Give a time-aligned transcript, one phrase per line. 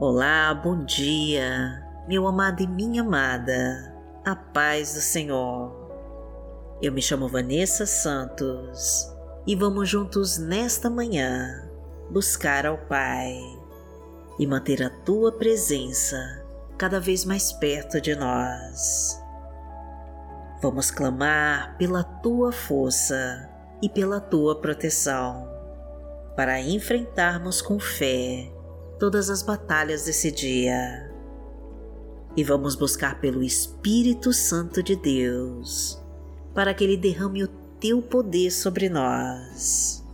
[0.00, 3.92] Olá, bom dia, meu amado e minha amada,
[4.24, 5.72] a paz do Senhor.
[6.80, 9.12] Eu me chamo Vanessa Santos
[9.44, 11.68] e vamos juntos nesta manhã
[12.12, 13.40] buscar ao Pai
[14.38, 16.16] e manter a tua presença
[16.78, 19.20] cada vez mais perto de nós.
[20.62, 23.50] Vamos clamar pela tua força
[23.82, 25.50] e pela tua proteção
[26.36, 28.48] para enfrentarmos com fé
[28.98, 31.10] todas as batalhas desse dia.
[32.36, 36.00] E vamos buscar pelo Espírito Santo de Deus,
[36.54, 37.48] para que Ele derrame o
[37.80, 40.04] teu poder sobre nós.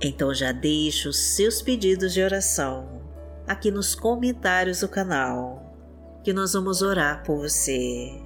[0.00, 3.00] Então já deixe os seus pedidos de oração
[3.46, 5.74] aqui nos comentários do canal,
[6.22, 8.20] que nós vamos orar por você.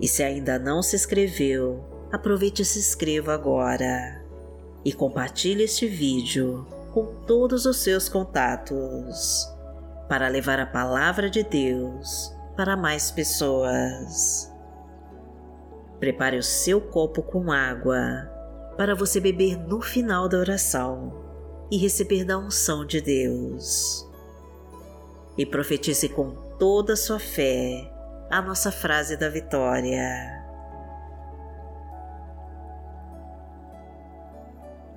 [0.00, 4.20] E se ainda não se inscreveu, aproveite e se inscreva agora
[4.84, 9.48] e compartilhe este vídeo com todos os seus contatos
[10.08, 14.52] para levar a palavra de Deus para mais pessoas.
[15.98, 18.28] Prepare o seu copo com água
[18.76, 21.12] para você beber no final da oração
[21.70, 24.08] e receber da unção de Deus.
[25.38, 27.90] E profetize com toda a sua fé
[28.30, 30.40] a nossa frase da vitória.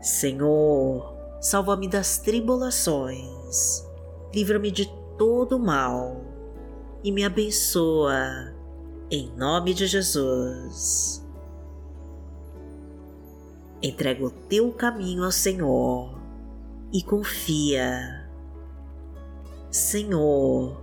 [0.01, 1.12] Senhor,
[1.43, 3.85] salva-me das tribulações,
[4.33, 4.85] livra-me de
[5.17, 6.21] todo mal
[7.03, 8.55] e me abençoa,
[9.11, 11.21] em nome de Jesus.
[13.81, 16.17] Entrega o teu caminho ao Senhor
[16.93, 18.25] e confia.
[19.69, 20.81] Senhor,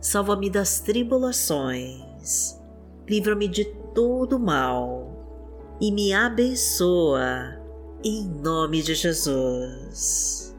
[0.00, 2.58] salva-me das tribulações,
[3.06, 7.57] livra-me de todo mal e me abençoa
[8.04, 10.54] em nome de Jesus.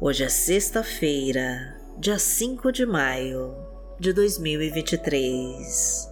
[0.00, 3.54] Hoje é sexta-feira, dia 5 de maio
[3.98, 6.10] de 2023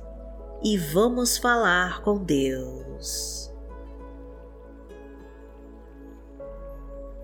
[0.63, 3.53] e vamos falar com Deus.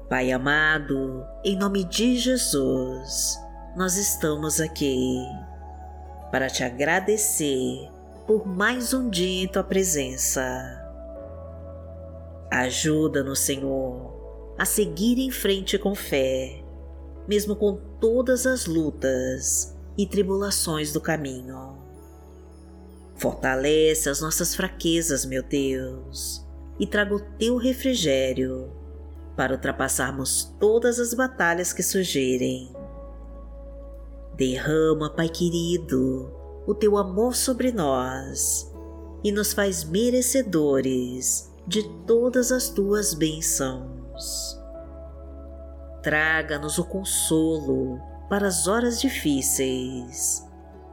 [0.08, 3.44] Pai amado, em nome de Jesus,
[3.77, 5.17] nós estamos aqui
[6.31, 7.91] para te agradecer
[8.25, 10.81] por mais um dia em tua presença.
[12.53, 16.62] Ajuda-nos, Senhor, a seguir em frente com fé,
[17.27, 21.77] mesmo com todas as lutas e tribulações do caminho.
[23.17, 26.47] Fortalece as nossas fraquezas, meu Deus,
[26.79, 28.71] e traga o teu refrigério
[29.37, 32.84] para ultrapassarmos todas as batalhas que surgirem
[34.37, 36.33] Derrama, Pai querido,
[36.67, 38.69] o teu amor sobre nós
[39.22, 44.59] e nos faz merecedores de todas as tuas bênçãos.
[46.03, 50.44] Traga-nos o consolo para as horas difíceis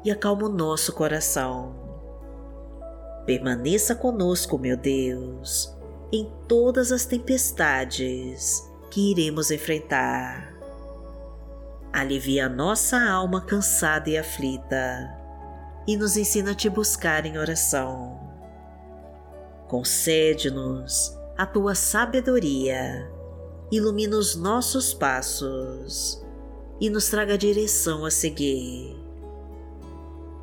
[0.06, 1.76] e acalma o nosso coração.
[3.26, 5.76] Permaneça conosco, meu Deus,
[6.12, 10.51] em todas as tempestades que iremos enfrentar
[11.94, 15.18] alivia a nossa alma cansada e aflita
[15.88, 18.20] e nos ensina a te buscar em oração.
[19.68, 23.10] Concede-nos a tua sabedoria,
[23.72, 26.24] ilumina os nossos passos
[26.80, 28.96] e nos traga a direção a seguir.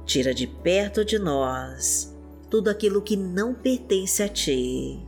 [0.04, 2.14] Tira de perto de nós
[2.50, 5.06] tudo aquilo que não pertence a ti.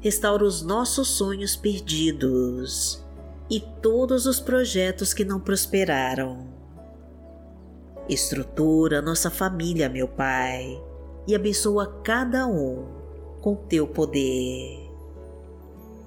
[0.00, 3.05] Restaura os nossos sonhos perdidos
[3.50, 6.48] e todos os projetos que não prosperaram.
[8.08, 10.80] Estrutura nossa família, meu Pai,
[11.26, 12.86] e abençoa cada um
[13.40, 14.86] com teu poder.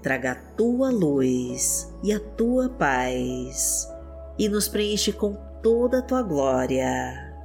[0.02, 3.88] Traga a tua luz e a tua paz
[4.38, 7.36] e nos preenche com toda a tua glória.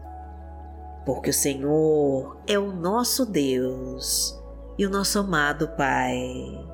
[1.04, 4.40] Porque o Senhor é o nosso Deus
[4.78, 6.73] e o nosso amado Pai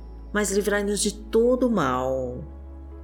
[0.33, 2.43] mas livrai-nos de todo mal,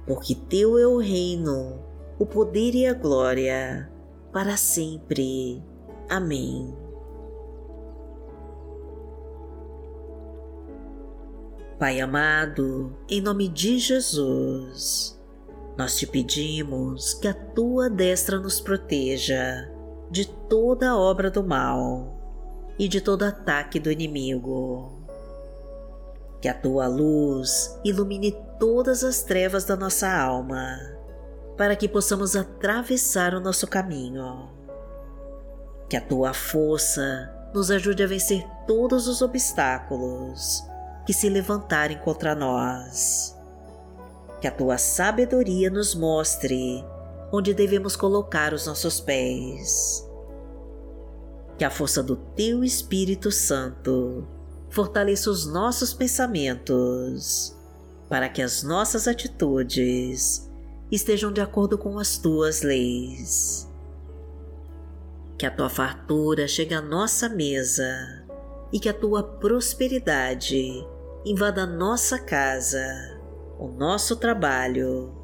[0.06, 1.78] porque teu é o reino,
[2.18, 3.90] o poder e a glória,
[4.32, 5.62] para sempre.
[6.08, 6.74] Amém.
[11.78, 15.20] Pai amado, em nome de Jesus,
[15.76, 19.70] nós te pedimos que a tua destra nos proteja
[20.10, 22.18] de toda obra do mal
[22.78, 24.97] e de todo ataque do inimigo
[26.40, 30.78] que a tua luz ilumine todas as trevas da nossa alma,
[31.56, 34.50] para que possamos atravessar o nosso caminho.
[35.88, 40.62] Que a tua força nos ajude a vencer todos os obstáculos
[41.06, 43.36] que se levantarem contra nós.
[44.40, 46.84] Que a tua sabedoria nos mostre
[47.32, 50.06] onde devemos colocar os nossos pés.
[51.56, 54.26] Que a força do teu Espírito Santo
[54.70, 57.56] fortaleça os nossos pensamentos,
[58.08, 60.48] para que as nossas atitudes
[60.90, 63.68] estejam de acordo com as tuas leis.
[65.36, 68.26] Que a tua fartura chegue à nossa mesa
[68.72, 70.84] e que a tua prosperidade
[71.24, 72.84] invada a nossa casa,
[73.58, 75.14] o nosso trabalho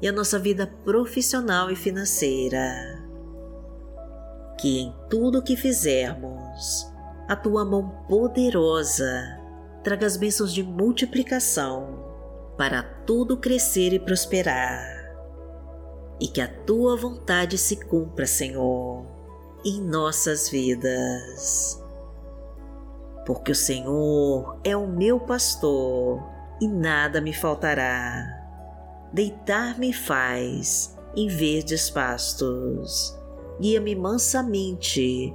[0.00, 3.02] e a nossa vida profissional e financeira.
[4.58, 6.90] Que em tudo o que fizermos,
[7.28, 9.40] a tua mão poderosa
[9.82, 12.04] traga as bênçãos de multiplicação
[12.56, 14.96] para tudo crescer e prosperar.
[16.20, 19.04] E que a tua vontade se cumpra, Senhor,
[19.64, 21.82] em nossas vidas.
[23.26, 26.22] Porque o Senhor é o meu pastor
[26.60, 28.24] e nada me faltará.
[29.12, 33.16] Deitar-me faz em verdes pastos,
[33.60, 35.34] guia-me mansamente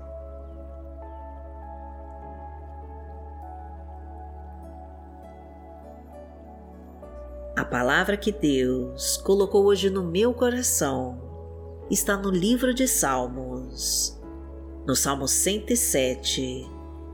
[7.71, 11.17] Palavra que Deus colocou hoje no meu coração
[11.89, 14.19] está no livro de Salmos,
[14.85, 16.69] no Salmo 107,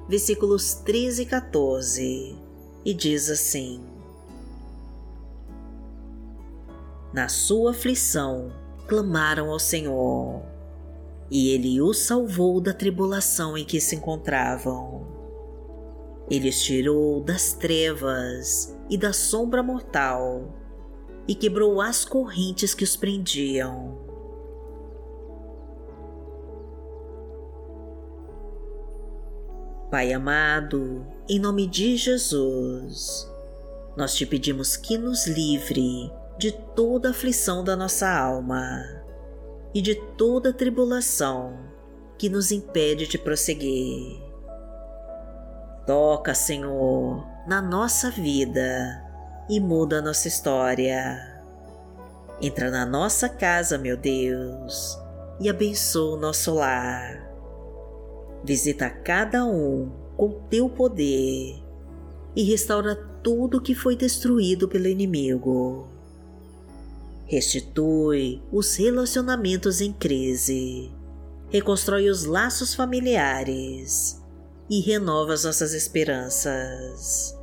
[0.10, 2.36] versículos 13 e 14,
[2.84, 3.86] e diz assim:
[7.14, 8.52] Na sua aflição
[8.88, 10.42] clamaram ao Senhor,
[11.30, 14.97] e ele os salvou da tribulação em que se encontravam.
[16.30, 20.54] Ele os tirou das trevas e da sombra mortal
[21.28, 23.98] e quebrou as correntes que os prendiam.
[29.90, 33.26] Pai amado, em nome de Jesus,
[33.96, 38.84] nós te pedimos que nos livre de toda aflição da nossa alma
[39.74, 41.58] e de toda tribulação
[42.18, 44.27] que nos impede de prosseguir.
[45.88, 49.02] Toca, Senhor, na nossa vida
[49.50, 51.42] e muda a nossa história.
[52.42, 55.00] Entra na nossa casa, meu Deus,
[55.40, 57.26] e abençoa o nosso lar.
[58.44, 61.56] Visita cada um com teu poder
[62.36, 65.88] e restaura tudo que foi destruído pelo inimigo.
[67.26, 70.92] Restitui os relacionamentos em crise,
[71.50, 74.17] reconstrói os laços familiares
[74.70, 77.38] e renova as nossas esperanças.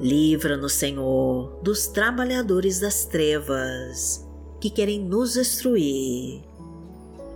[0.00, 4.24] Livra-nos, Senhor, dos trabalhadores das trevas
[4.60, 6.44] que querem nos destruir.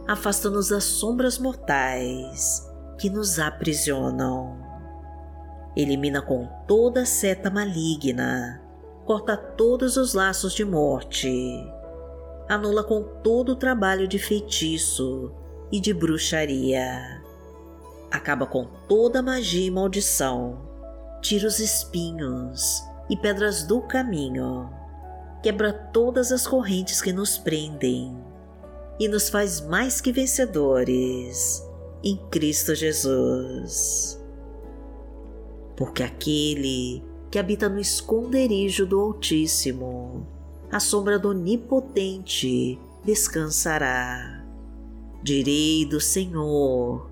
[0.06, 2.64] Afasta-nos das sombras mortais
[2.98, 4.60] que nos aprisionam.
[5.76, 8.62] Elimina com toda seta maligna,
[9.04, 11.32] corta todos os laços de morte,
[12.48, 15.32] anula com todo o trabalho de feitiço
[15.72, 17.22] e de bruxaria
[18.12, 20.60] acaba com toda magia e maldição,
[21.22, 24.68] tira os espinhos e pedras do caminho,
[25.42, 28.14] quebra todas as correntes que nos prendem
[29.00, 31.66] e nos faz mais que vencedores
[32.04, 34.20] em Cristo Jesus.
[35.74, 40.26] Porque aquele que habita no esconderijo do Altíssimo,
[40.70, 44.44] a sombra do Onipotente descansará.
[45.22, 47.11] Direi do Senhor,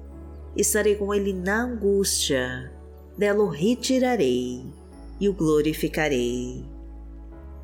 [0.55, 2.71] Estarei com ele na angústia,
[3.17, 4.65] dela o retirarei
[5.19, 6.65] e o glorificarei.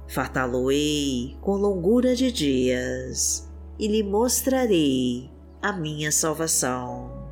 [0.08, 5.29] Fartá-lo-ei com longura de dias e lhe mostrarei
[5.62, 7.27] a minha salvação.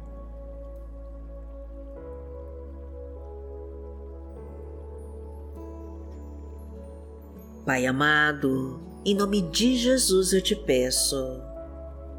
[7.66, 11.42] Pai amado, em nome de Jesus eu te peço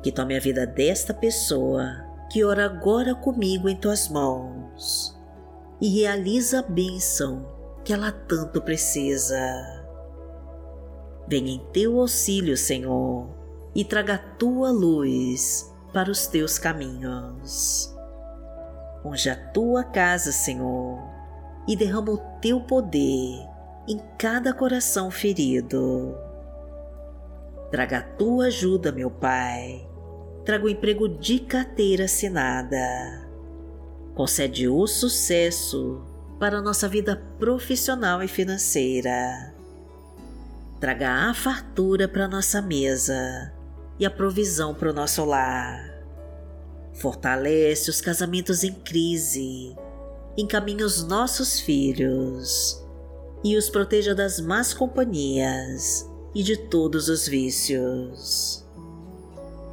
[0.03, 5.17] que tome a vida desta pessoa que ora agora comigo em tuas mãos
[5.81, 7.47] e realiza a bênção
[7.85, 9.39] que ela tanto precisa.
[11.29, 13.29] Venha em teu auxílio, Senhor,
[13.75, 17.95] e traga a tua luz para os teus caminhos.
[19.05, 20.99] Unge a tua casa, Senhor,
[21.69, 23.49] e derrama o teu poder
[23.89, 26.17] em cada coração ferido.
[27.71, 29.89] Traga a tua ajuda, meu Pai,
[30.47, 33.29] traga o emprego de carteira assinada.
[34.15, 36.07] Concede o sucesso
[36.39, 39.53] para a nossa vida profissional e financeira.
[40.79, 43.53] Traga a fartura para a nossa mesa
[43.99, 45.93] e a provisão para o nosso lar.
[46.95, 49.77] Fortalece os casamentos em crise,
[50.39, 52.87] encaminha os nossos filhos
[53.43, 58.66] e os proteja das más companhias e de todos os vícios.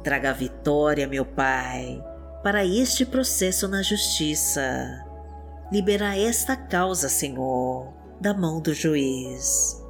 [0.04, 2.04] Traga vitória, meu Pai,
[2.42, 5.02] para este processo na justiça.
[5.72, 9.82] Libera esta causa, Senhor, da mão do juiz.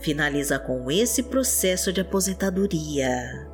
[0.00, 3.48] Finaliza com esse processo de aposentadoria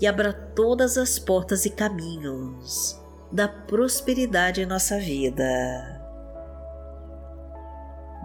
[0.00, 6.02] e abra todas as portas e caminhos da prosperidade em nossa vida.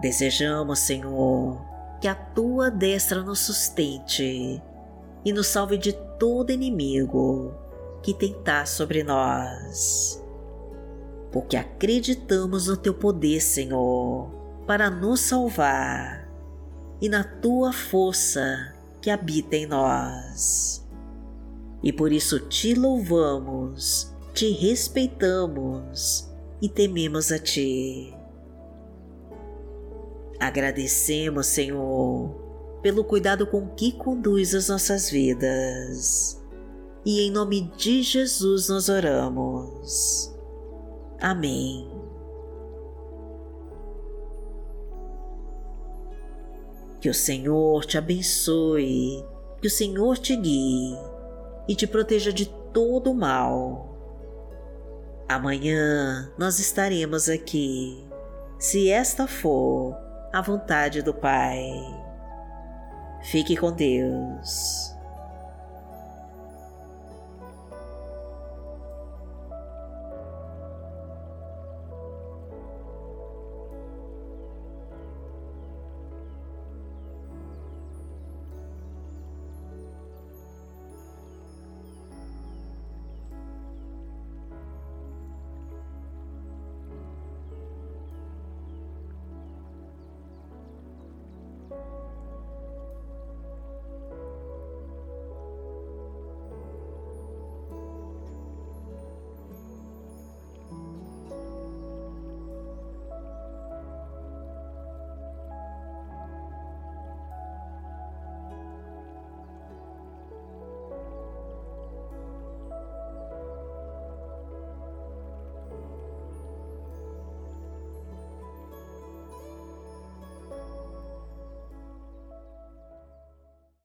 [0.00, 1.64] Desejamos, Senhor,
[2.00, 4.60] que a tua destra nos sustente
[5.24, 7.54] e nos salve de todo inimigo
[8.02, 10.22] que tentar sobre nós.
[11.32, 14.30] Porque acreditamos no teu poder, Senhor,
[14.66, 16.28] para nos salvar
[17.00, 20.86] e na tua força que habita em nós.
[21.82, 26.28] E por isso te louvamos, te respeitamos
[26.60, 28.14] e tememos a ti.
[30.38, 32.49] Agradecemos, Senhor,
[32.82, 36.40] pelo cuidado com que conduz as nossas vidas.
[37.04, 40.34] E em nome de Jesus nós oramos.
[41.20, 41.88] Amém.
[47.00, 49.24] Que o Senhor te abençoe,
[49.60, 50.98] que o Senhor te guie
[51.66, 53.90] e te proteja de todo o mal.
[55.28, 58.04] Amanhã nós estaremos aqui,
[58.58, 59.96] se esta for
[60.32, 61.99] a vontade do Pai.
[63.22, 64.89] Fique com Deus.